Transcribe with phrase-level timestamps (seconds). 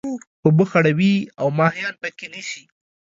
[0.45, 2.63] اوبه خړوي او ماهيان پکښي نيسي.